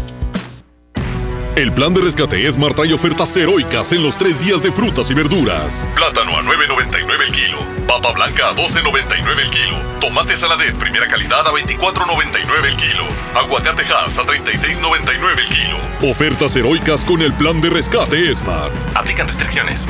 [1.55, 5.13] El plan de rescate Esmar trae ofertas heroicas en los tres días de frutas y
[5.13, 5.85] verduras.
[5.95, 7.57] Plátano a 9.99 el kilo.
[7.87, 9.75] Papa blanca a 12.99 el kilo.
[9.99, 13.03] Tomate saladet primera calidad a 24.99 el kilo.
[13.35, 15.77] Aguacate Hass a 36.99 el kilo.
[16.09, 18.71] Ofertas heroicas con el plan de rescate Smart.
[18.95, 19.89] Aplican restricciones.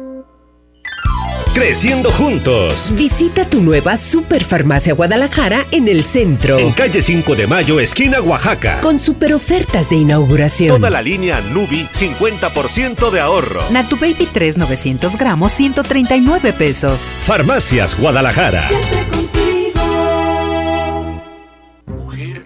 [1.53, 2.93] Creciendo juntos.
[2.95, 6.57] Visita tu nueva Superfarmacia Guadalajara en el centro.
[6.57, 8.79] En calle 5 de Mayo, esquina Oaxaca.
[8.79, 10.77] Con super ofertas de inauguración.
[10.77, 13.61] Toda la línea Nubi, 50% de ahorro.
[13.69, 17.01] Natu Baby 3 900 gramos, 139 pesos.
[17.25, 18.69] Farmacias Guadalajara.
[21.85, 22.45] Mujer,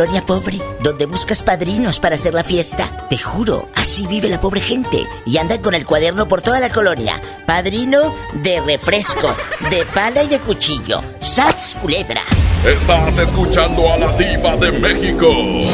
[0.00, 4.62] Colonia pobre, donde buscas padrinos para hacer la fiesta, te juro, así vive la pobre
[4.62, 5.06] gente.
[5.26, 7.20] Y andan con el cuaderno por toda la colonia.
[7.46, 9.36] Padrino de refresco,
[9.70, 11.02] de pala y de cuchillo.
[11.20, 12.22] ¡Sats, culebra!
[12.64, 15.28] Estás escuchando a la diva de México.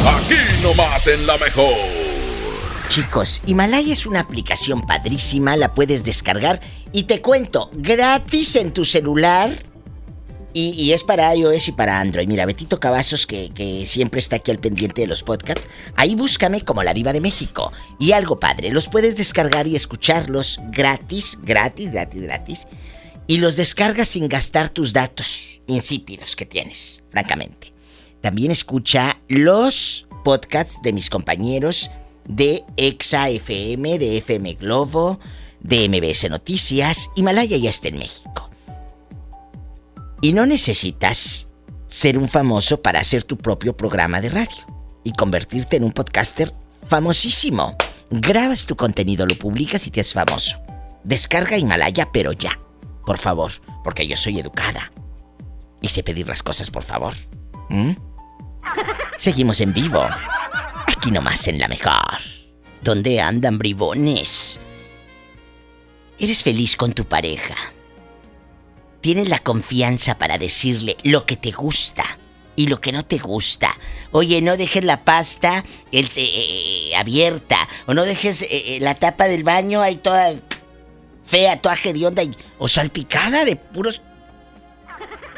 [0.08, 1.76] Aquí nomás en la mejor.
[2.88, 6.60] Chicos, Himalaya es una aplicación padrísima, la puedes descargar
[6.90, 9.50] y te cuento, gratis en tu celular.
[10.58, 12.26] Y, y es para iOS y para Android.
[12.26, 16.82] Mira, Betito Cavazos, que, siempre está aquí al pendiente de los podcasts, ahí búscame como
[16.82, 17.74] la diva de México.
[17.98, 22.66] Y algo padre, los puedes descargar y escucharlos gratis, gratis, gratis, gratis.
[23.26, 27.74] Y los descargas sin gastar tus datos insípidos que tienes, francamente.
[28.22, 31.90] También escucha los podcasts de mis compañeros
[32.26, 35.20] de Exa FM, de FM Globo,
[35.60, 37.10] de MBS Noticias.
[37.14, 38.45] Himalaya ya está en México.
[40.20, 41.46] Y no necesitas
[41.86, 44.66] ser un famoso para hacer tu propio programa de radio
[45.04, 46.52] y convertirte en un podcaster
[46.86, 47.76] famosísimo.
[48.10, 50.56] Grabas tu contenido, lo publicas y te haces famoso.
[51.04, 52.58] Descarga Himalaya, pero ya.
[53.04, 53.52] Por favor,
[53.84, 54.92] porque yo soy educada.
[55.80, 57.14] Y sé pedir las cosas, por favor.
[57.68, 57.92] ¿Mm?
[59.16, 60.04] Seguimos en vivo.
[60.86, 62.20] Aquí nomás en la mejor.
[62.82, 64.60] ¿Dónde andan bribones?
[66.18, 67.54] ¿Eres feliz con tu pareja?
[69.06, 72.02] ¿Tienes la confianza para decirle lo que te gusta
[72.56, 73.72] y lo que no te gusta?
[74.10, 77.68] Oye, no dejes la pasta el, eh, eh, abierta.
[77.86, 80.34] O no dejes eh, eh, la tapa del baño ahí toda
[81.24, 84.00] fea, toda hedionda y, o salpicada de puros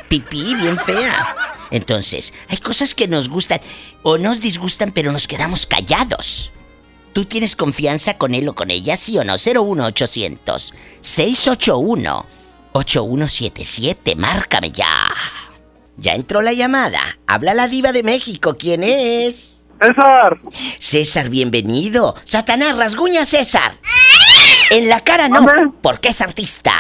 [0.09, 1.37] pipí, bien fea.
[1.71, 3.61] Entonces, hay cosas que nos gustan
[4.03, 6.53] o nos disgustan, pero nos quedamos callados.
[7.12, 9.35] ¿Tú tienes confianza con él o con ella, sí o no?
[9.35, 12.38] 01800 681
[12.79, 14.89] 8177, márcame ya.
[15.97, 17.01] Ya entró la llamada.
[17.26, 18.57] Habla la diva de México.
[18.59, 19.64] ¿Quién es?
[19.81, 20.39] César.
[20.79, 22.14] César, bienvenido.
[22.24, 23.79] Satanás, rasguña a César.
[24.70, 25.47] En la cara no,
[25.83, 26.72] porque es artista.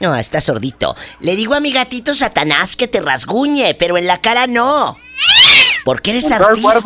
[0.00, 0.94] No, está sordito.
[1.20, 4.98] Le digo a mi gatito Satanás que te rasguñe, pero en la cara no.
[5.84, 6.80] Porque eres artista.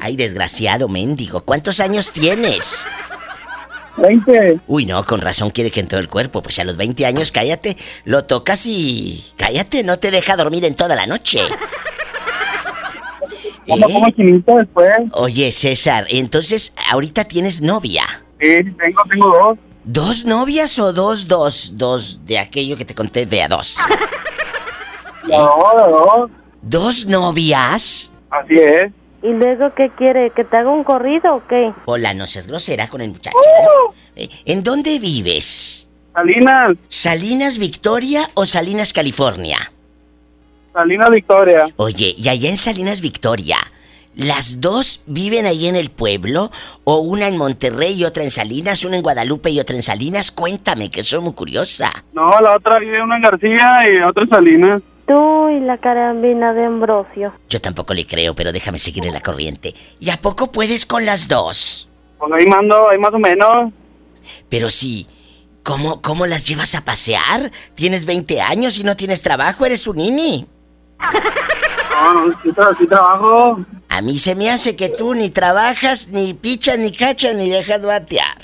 [0.00, 1.42] Ay, desgraciado, mendigo.
[1.42, 2.86] ¿Cuántos años tienes?
[4.00, 4.60] 20.
[4.66, 6.42] Uy, no, con razón quiere que en todo el cuerpo.
[6.42, 7.76] Pues a los 20 años, cállate.
[8.04, 9.24] Lo tocas y.
[9.36, 11.40] Cállate, no te deja dormir en toda la noche.
[13.66, 13.80] ¿Eh?
[13.80, 14.90] pongo chinito después.
[15.12, 18.02] Oye, César, entonces, ¿ahorita tienes novia?
[18.40, 19.58] Sí, tengo, tengo dos.
[19.84, 23.76] ¿Dos novias o dos, dos, dos de aquello que te conté de a dos?
[25.28, 26.30] No, dos.
[26.62, 28.10] ¿Dos novias?
[28.30, 28.90] Así es.
[29.22, 30.30] ¿Y luego qué quiere?
[30.30, 31.72] ¿Que te haga un corrido o qué?
[31.86, 33.36] Hola, no seas grosera con el muchacho.
[34.14, 35.88] Eh, ¿En dónde vives?
[36.14, 36.76] Salinas.
[36.88, 39.58] ¿Salinas Victoria o Salinas California?
[40.72, 41.66] Salinas Victoria.
[41.76, 43.56] Oye, y allá en Salinas Victoria,
[44.14, 46.52] ¿las dos viven ahí en el pueblo?
[46.84, 50.30] ¿O una en Monterrey y otra en Salinas, una en Guadalupe y otra en Salinas?
[50.30, 51.90] Cuéntame, que soy muy curiosa.
[52.12, 54.82] No, la otra vive una en García y otra en Salinas.
[55.50, 57.32] Y la carabina de Ambrosio.
[57.48, 59.74] Yo tampoco le creo, pero déjame seguir en la corriente.
[59.98, 61.88] ¿Y a poco puedes con las dos?
[62.18, 63.72] Pues ahí mando, ahí más o menos.
[64.48, 65.06] Pero sí,
[65.62, 67.50] ¿cómo, cómo las llevas a pasear?
[67.74, 69.64] ¿Tienes 20 años y no tienes trabajo?
[69.64, 70.46] ¿Eres un nini?
[71.90, 73.64] No, no, sí, sí trabajo.
[73.88, 77.82] A mí se me hace que tú ni trabajas, ni pichas, ni cachas, ni dejas
[77.82, 78.36] batear.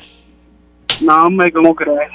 [1.00, 2.10] No, hombre, ¿cómo crees?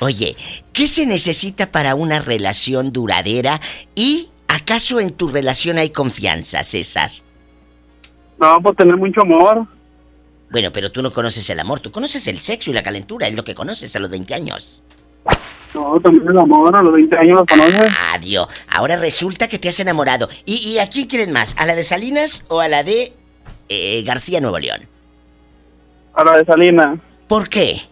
[0.00, 0.36] Oye,
[0.72, 3.60] ¿qué se necesita para una relación duradera?
[3.94, 7.10] ¿Y acaso en tu relación hay confianza, César?
[8.38, 9.66] No, pues tener mucho amor.
[10.50, 13.34] Bueno, pero tú no conoces el amor, tú conoces el sexo y la calentura, es
[13.34, 14.82] lo que conoces a los 20 años.
[15.74, 17.92] No, también el amor, a los 20 años lo conoces.
[18.12, 18.46] Adiós.
[18.70, 20.28] Ahora resulta que te has enamorado.
[20.44, 21.56] ¿Y, y a quién quieren más?
[21.58, 23.12] ¿A la de Salinas o a la de
[23.68, 24.82] eh, García Nuevo León?
[26.14, 26.98] A la de Salinas.
[27.28, 27.82] ¿Por qué?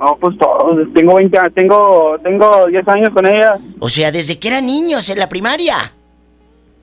[0.00, 0.78] No, pues todos.
[0.94, 3.58] Tengo 20 años, tengo, tengo 10 años con ella.
[3.80, 5.92] O sea, desde que eran niños en la primaria.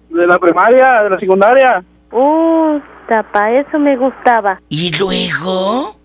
[0.09, 1.83] De la primaria, de la secundaria.
[2.11, 4.61] Uh, para eso me gustaba.
[4.69, 5.97] ¿Y luego?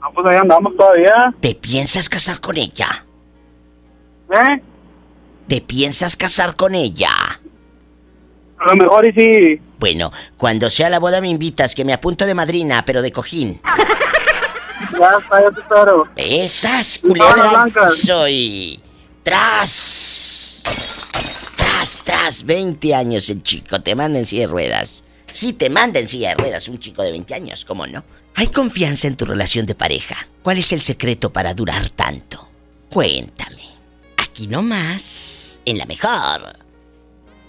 [0.00, 1.34] No, pues ahí andamos todavía.
[1.40, 3.04] ¿Te piensas casar con ella?
[4.30, 4.62] ¿Eh?
[5.48, 7.10] ¿Te piensas casar con ella?
[8.58, 9.60] A lo mejor y sí.
[9.80, 13.60] Bueno, cuando sea la boda me invitas, que me apunto de madrina, pero de cojín.
[14.92, 16.08] Ya está, ya te espero.
[16.16, 17.94] Esas blancas.
[17.96, 18.80] soy.
[19.22, 20.62] Tras.
[21.56, 22.44] Tras, tras.
[22.44, 23.80] 20 años el chico.
[23.80, 25.04] Te manda en silla de ruedas.
[25.30, 28.04] Sí, te manda en silla de ruedas un chico de 20 años, ¿cómo no?
[28.36, 30.28] ¿Hay confianza en tu relación de pareja?
[30.42, 32.48] ¿Cuál es el secreto para durar tanto?
[32.90, 33.62] Cuéntame.
[34.16, 35.60] Aquí nomás.
[35.64, 36.58] En la mejor.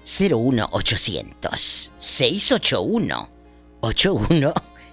[0.03, 3.29] 01800 681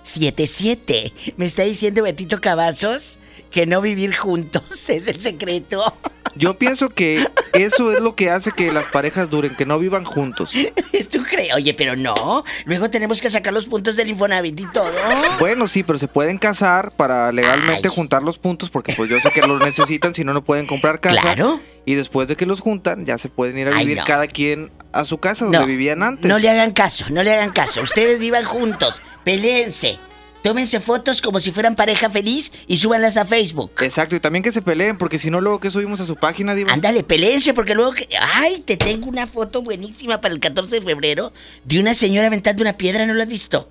[0.02, 1.12] 8177.
[1.36, 3.18] ¿Me está diciendo Betito Cavazos
[3.50, 5.96] que no vivir juntos es el secreto?
[6.34, 10.04] Yo pienso que eso es lo que hace que las parejas duren, que no vivan
[10.04, 10.52] juntos.
[11.10, 11.52] ¿Tú crees?
[11.54, 12.42] Oye, pero no.
[12.64, 14.90] Luego tenemos que sacar los puntos del Infonavit y todo.
[15.38, 19.30] Bueno, sí, pero se pueden casar para legalmente juntar los puntos porque pues yo sé
[19.30, 21.20] que los necesitan, si no, no pueden comprar casa.
[21.20, 21.60] Claro.
[21.84, 24.04] Y después de que los juntan, ya se pueden ir a Ay, vivir no.
[24.04, 26.26] cada quien a su casa donde No, vivían antes.
[26.30, 27.82] No le hagan caso, no le hagan caso.
[27.82, 29.98] Ustedes vivan juntos, peleense,
[30.42, 33.72] tómense fotos como si fueran pareja feliz y súbanlas a Facebook.
[33.80, 36.54] Exacto, y también que se peleen, porque si no, luego que subimos a su página,
[36.54, 36.72] Diva.
[36.72, 38.08] Ándale, peleense, porque luego que...
[38.20, 41.32] Ay, te tengo una foto buenísima para el 14 de febrero
[41.64, 43.70] de una señora aventando una piedra, ¿no lo has visto?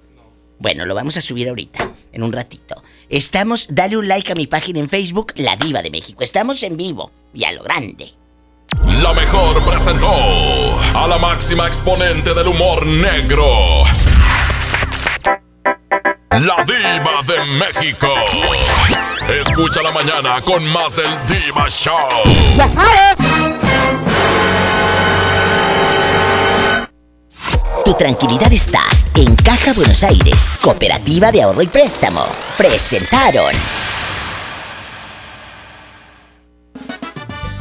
[0.60, 2.84] Bueno, lo vamos a subir ahorita, en un ratito.
[3.10, 6.24] Estamos, dale un like a mi página en Facebook, La Diva de México.
[6.24, 8.14] Estamos en vivo y a lo grande.
[8.88, 10.08] La mejor presentó
[10.94, 13.84] a la máxima exponente del humor negro.
[16.32, 18.08] La diva de México.
[19.42, 22.08] Escucha la mañana con más del Diva Show.
[22.56, 23.18] ¡Ya sabes!
[27.84, 28.82] Tu tranquilidad está
[29.16, 32.26] en Caja Buenos Aires, Cooperativa de Ahorro y Préstamo.
[32.58, 33.54] Presentaron.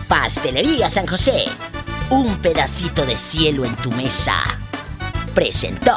[0.06, 1.46] Pastelería San José.
[2.10, 4.36] Un pedacito de cielo en tu mesa.
[5.34, 5.96] Presentó.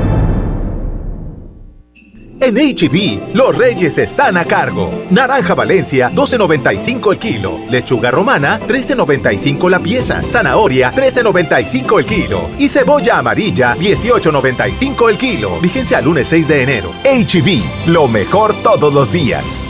[2.43, 4.91] En HB, los reyes están a cargo.
[5.11, 7.59] Naranja Valencia, 12.95 el kilo.
[7.69, 10.23] Lechuga romana, 13.95 la pieza.
[10.23, 12.49] Zanahoria, 13.95 el kilo.
[12.57, 15.59] Y cebolla amarilla, 18.95 el kilo.
[15.61, 16.91] Vigencia lunes 6 de enero.
[17.03, 19.63] HB, lo mejor todos los días.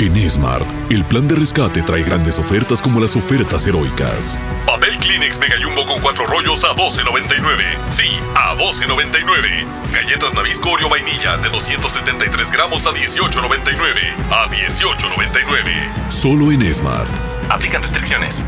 [0.00, 4.40] En Smart, el plan de rescate trae grandes ofertas como las ofertas heroicas.
[4.66, 7.76] Papel Kleenex Mega Jumbo con cuatro rollos a 12.99.
[7.90, 9.66] Sí, a 12.99.
[9.92, 14.14] Galletas Nabisco Oreo Vainilla de 273 gramos a 18.99.
[14.30, 16.08] A 18.99.
[16.08, 17.10] Solo en Smart.
[17.50, 18.42] Aplican restricciones.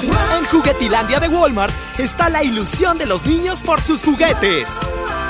[0.00, 4.78] En Juguetilandia de Walmart está la ilusión de los niños por sus juguetes.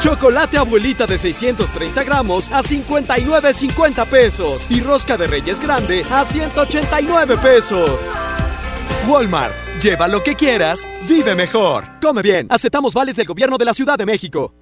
[0.01, 7.37] Chocolate abuelita de 630 gramos a 59.50 pesos y rosca de reyes grande a 189
[7.39, 8.11] pesos.
[9.07, 11.85] Walmart, lleva lo que quieras, vive mejor.
[12.01, 14.62] Come bien, aceptamos vales del gobierno de la Ciudad de México.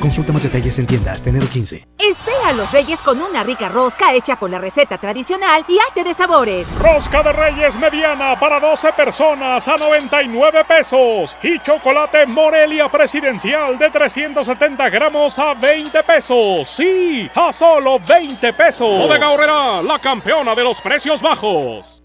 [0.00, 1.26] Consulta más detalles en tiendas.
[1.26, 1.86] Enero 15.
[1.98, 6.02] Espera a los reyes con una rica rosca hecha con la receta tradicional y arte
[6.02, 6.78] de sabores.
[6.78, 11.36] Rosca de Reyes mediana para 12 personas a 99 pesos.
[11.42, 16.68] Y chocolate Morelia presidencial de 370 gramos a 20 pesos.
[16.68, 18.88] Sí, a solo 20 pesos.
[18.88, 21.99] Bodega Horrera, la campeona de los precios bajos.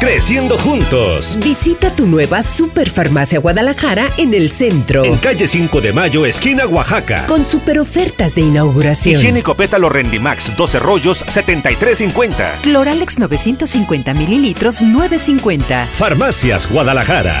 [0.00, 1.38] Creciendo juntos.
[1.42, 5.04] Visita tu nueva Superfarmacia Guadalajara en el centro.
[5.04, 7.26] En calle 5 de Mayo, esquina Oaxaca.
[7.26, 9.16] Con super ofertas de inauguración.
[9.16, 12.60] Higiénico pétalo Rendimax, 12 rollos, 73.50.
[12.62, 15.86] Cloralex 950 mililitros, 9.50.
[15.86, 17.40] Farmacias Guadalajara.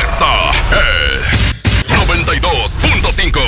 [0.00, 1.52] Esta es
[2.06, 3.40] 92.5.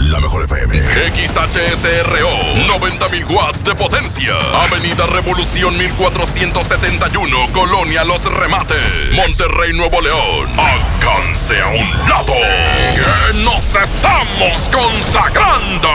[0.00, 0.78] La mejor FM.
[1.14, 2.28] XHSRO.
[2.66, 4.36] 90.000 watts de potencia.
[4.64, 7.52] Avenida Revolución 1471.
[7.52, 9.12] Colonia Los Remates.
[9.12, 10.50] Monterrey, Nuevo León.
[10.58, 12.34] Alcance a un lado.
[13.36, 15.88] Nos estamos consagrando.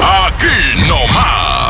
[0.00, 1.69] Aquí no más.